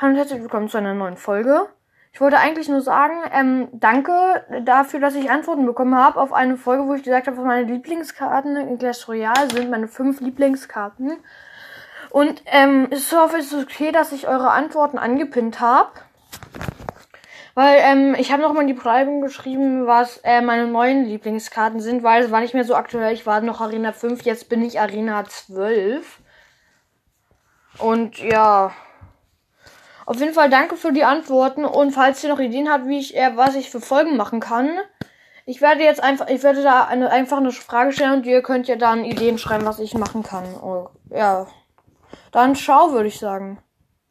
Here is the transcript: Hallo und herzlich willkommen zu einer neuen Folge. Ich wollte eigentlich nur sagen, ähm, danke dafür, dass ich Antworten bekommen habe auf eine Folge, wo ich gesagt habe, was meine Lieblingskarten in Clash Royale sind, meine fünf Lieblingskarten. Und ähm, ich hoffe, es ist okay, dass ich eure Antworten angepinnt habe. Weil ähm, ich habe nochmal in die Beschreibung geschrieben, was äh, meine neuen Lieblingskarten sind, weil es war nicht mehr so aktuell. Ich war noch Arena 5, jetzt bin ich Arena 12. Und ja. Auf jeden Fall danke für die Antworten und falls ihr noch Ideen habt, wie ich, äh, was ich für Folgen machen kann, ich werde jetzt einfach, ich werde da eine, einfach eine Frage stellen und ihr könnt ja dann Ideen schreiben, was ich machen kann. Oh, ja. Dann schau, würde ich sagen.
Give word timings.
Hallo 0.00 0.12
und 0.12 0.16
herzlich 0.16 0.40
willkommen 0.40 0.70
zu 0.70 0.78
einer 0.78 0.94
neuen 0.94 1.18
Folge. 1.18 1.68
Ich 2.14 2.22
wollte 2.22 2.38
eigentlich 2.38 2.70
nur 2.70 2.80
sagen, 2.80 3.16
ähm, 3.34 3.68
danke 3.72 4.46
dafür, 4.64 4.98
dass 4.98 5.14
ich 5.14 5.30
Antworten 5.30 5.66
bekommen 5.66 5.94
habe 5.94 6.18
auf 6.18 6.32
eine 6.32 6.56
Folge, 6.56 6.86
wo 6.86 6.94
ich 6.94 7.02
gesagt 7.02 7.26
habe, 7.26 7.36
was 7.36 7.44
meine 7.44 7.70
Lieblingskarten 7.70 8.56
in 8.56 8.78
Clash 8.78 9.06
Royale 9.08 9.50
sind, 9.52 9.68
meine 9.68 9.88
fünf 9.88 10.22
Lieblingskarten. 10.22 11.18
Und 12.08 12.42
ähm, 12.46 12.88
ich 12.90 13.12
hoffe, 13.12 13.36
es 13.36 13.52
ist 13.52 13.62
okay, 13.62 13.92
dass 13.92 14.12
ich 14.12 14.26
eure 14.26 14.52
Antworten 14.52 14.96
angepinnt 14.96 15.60
habe. 15.60 15.90
Weil 17.52 17.76
ähm, 17.82 18.16
ich 18.18 18.32
habe 18.32 18.40
nochmal 18.40 18.62
in 18.62 18.68
die 18.68 18.72
Beschreibung 18.72 19.20
geschrieben, 19.20 19.86
was 19.86 20.16
äh, 20.24 20.40
meine 20.40 20.66
neuen 20.66 21.04
Lieblingskarten 21.04 21.80
sind, 21.80 22.02
weil 22.02 22.24
es 22.24 22.30
war 22.30 22.40
nicht 22.40 22.54
mehr 22.54 22.64
so 22.64 22.74
aktuell. 22.74 23.12
Ich 23.12 23.26
war 23.26 23.42
noch 23.42 23.60
Arena 23.60 23.92
5, 23.92 24.22
jetzt 24.22 24.48
bin 24.48 24.62
ich 24.62 24.80
Arena 24.80 25.26
12. 25.26 26.20
Und 27.80 28.16
ja. 28.16 28.72
Auf 30.10 30.18
jeden 30.18 30.34
Fall 30.34 30.50
danke 30.50 30.74
für 30.74 30.92
die 30.92 31.04
Antworten 31.04 31.64
und 31.64 31.92
falls 31.92 32.24
ihr 32.24 32.30
noch 32.30 32.40
Ideen 32.40 32.68
habt, 32.68 32.88
wie 32.88 32.98
ich, 32.98 33.16
äh, 33.16 33.30
was 33.36 33.54
ich 33.54 33.70
für 33.70 33.80
Folgen 33.80 34.16
machen 34.16 34.40
kann, 34.40 34.68
ich 35.46 35.60
werde 35.60 35.84
jetzt 35.84 36.02
einfach, 36.02 36.26
ich 36.26 36.42
werde 36.42 36.64
da 36.64 36.82
eine, 36.82 37.10
einfach 37.10 37.36
eine 37.36 37.52
Frage 37.52 37.92
stellen 37.92 38.14
und 38.14 38.26
ihr 38.26 38.42
könnt 38.42 38.66
ja 38.66 38.74
dann 38.74 39.04
Ideen 39.04 39.38
schreiben, 39.38 39.66
was 39.66 39.78
ich 39.78 39.94
machen 39.94 40.24
kann. 40.24 40.52
Oh, 40.60 40.88
ja. 41.10 41.46
Dann 42.32 42.56
schau, 42.56 42.90
würde 42.90 43.06
ich 43.06 43.20
sagen. 43.20 43.62